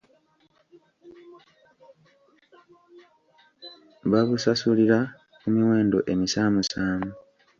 [4.11, 4.99] Babusasulira
[5.39, 7.11] ku miwendo emisaamusaamu.